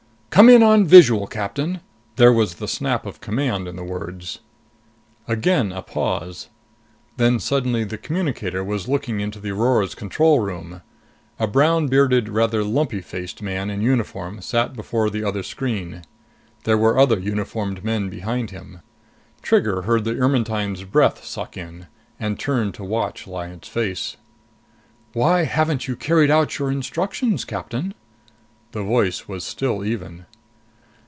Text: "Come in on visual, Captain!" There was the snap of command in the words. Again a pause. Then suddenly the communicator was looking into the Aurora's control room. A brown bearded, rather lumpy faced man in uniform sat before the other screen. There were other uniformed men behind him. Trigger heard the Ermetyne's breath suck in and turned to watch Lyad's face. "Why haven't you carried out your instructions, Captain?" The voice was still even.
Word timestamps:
"Come 0.31 0.47
in 0.47 0.63
on 0.63 0.85
visual, 0.85 1.27
Captain!" 1.27 1.81
There 2.15 2.31
was 2.31 2.55
the 2.55 2.67
snap 2.67 3.05
of 3.05 3.19
command 3.19 3.67
in 3.67 3.75
the 3.75 3.83
words. 3.83 4.39
Again 5.27 5.73
a 5.73 5.81
pause. 5.81 6.47
Then 7.17 7.37
suddenly 7.37 7.83
the 7.83 7.97
communicator 7.97 8.63
was 8.63 8.87
looking 8.87 9.19
into 9.19 9.41
the 9.41 9.49
Aurora's 9.51 9.93
control 9.93 10.39
room. 10.39 10.81
A 11.37 11.47
brown 11.47 11.87
bearded, 11.89 12.29
rather 12.29 12.63
lumpy 12.63 13.01
faced 13.01 13.41
man 13.41 13.69
in 13.69 13.81
uniform 13.81 14.41
sat 14.41 14.73
before 14.73 15.09
the 15.09 15.21
other 15.25 15.43
screen. 15.43 16.01
There 16.63 16.77
were 16.77 16.97
other 16.97 17.19
uniformed 17.19 17.83
men 17.83 18.07
behind 18.09 18.51
him. 18.51 18.79
Trigger 19.41 19.81
heard 19.81 20.05
the 20.05 20.15
Ermetyne's 20.17 20.85
breath 20.85 21.25
suck 21.25 21.57
in 21.57 21.87
and 22.21 22.39
turned 22.39 22.73
to 22.75 22.85
watch 22.85 23.27
Lyad's 23.27 23.67
face. 23.67 24.15
"Why 25.11 25.43
haven't 25.43 25.89
you 25.89 25.97
carried 25.97 26.31
out 26.31 26.57
your 26.57 26.71
instructions, 26.71 27.43
Captain?" 27.43 27.93
The 28.71 28.83
voice 28.83 29.27
was 29.27 29.43
still 29.43 29.83
even. 29.83 30.27